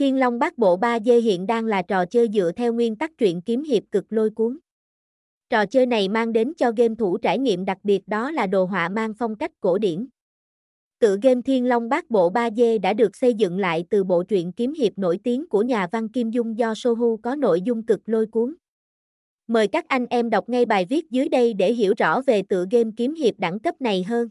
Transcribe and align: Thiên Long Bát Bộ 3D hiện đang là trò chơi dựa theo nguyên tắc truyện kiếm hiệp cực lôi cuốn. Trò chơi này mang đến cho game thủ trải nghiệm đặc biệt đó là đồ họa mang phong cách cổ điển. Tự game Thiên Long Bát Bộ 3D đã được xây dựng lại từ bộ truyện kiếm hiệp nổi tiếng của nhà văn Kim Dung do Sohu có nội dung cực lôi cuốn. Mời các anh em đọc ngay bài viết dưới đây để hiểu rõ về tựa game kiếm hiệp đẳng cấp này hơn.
Thiên 0.00 0.16
Long 0.16 0.38
Bát 0.38 0.58
Bộ 0.58 0.78
3D 0.78 1.20
hiện 1.20 1.46
đang 1.46 1.64
là 1.64 1.82
trò 1.82 2.04
chơi 2.06 2.28
dựa 2.32 2.52
theo 2.56 2.72
nguyên 2.72 2.96
tắc 2.96 3.18
truyện 3.18 3.40
kiếm 3.40 3.62
hiệp 3.62 3.82
cực 3.92 4.04
lôi 4.08 4.30
cuốn. 4.30 4.58
Trò 5.50 5.66
chơi 5.66 5.86
này 5.86 6.08
mang 6.08 6.32
đến 6.32 6.52
cho 6.56 6.72
game 6.76 6.94
thủ 6.94 7.18
trải 7.18 7.38
nghiệm 7.38 7.64
đặc 7.64 7.78
biệt 7.82 8.08
đó 8.08 8.30
là 8.30 8.46
đồ 8.46 8.64
họa 8.64 8.88
mang 8.88 9.14
phong 9.18 9.36
cách 9.36 9.50
cổ 9.60 9.78
điển. 9.78 10.06
Tự 10.98 11.18
game 11.22 11.40
Thiên 11.44 11.68
Long 11.68 11.88
Bát 11.88 12.10
Bộ 12.10 12.32
3D 12.32 12.80
đã 12.80 12.92
được 12.92 13.16
xây 13.16 13.34
dựng 13.34 13.58
lại 13.58 13.84
từ 13.90 14.04
bộ 14.04 14.22
truyện 14.22 14.52
kiếm 14.52 14.72
hiệp 14.72 14.98
nổi 14.98 15.18
tiếng 15.24 15.48
của 15.48 15.62
nhà 15.62 15.86
văn 15.92 16.08
Kim 16.08 16.30
Dung 16.30 16.58
do 16.58 16.74
Sohu 16.74 17.16
có 17.16 17.34
nội 17.34 17.62
dung 17.62 17.86
cực 17.86 18.00
lôi 18.06 18.26
cuốn. 18.26 18.54
Mời 19.46 19.68
các 19.68 19.88
anh 19.88 20.06
em 20.10 20.30
đọc 20.30 20.48
ngay 20.48 20.66
bài 20.66 20.86
viết 20.88 21.10
dưới 21.10 21.28
đây 21.28 21.54
để 21.54 21.72
hiểu 21.72 21.94
rõ 21.98 22.22
về 22.26 22.42
tựa 22.42 22.64
game 22.70 22.90
kiếm 22.96 23.14
hiệp 23.14 23.38
đẳng 23.38 23.58
cấp 23.58 23.80
này 23.80 24.02
hơn. 24.02 24.28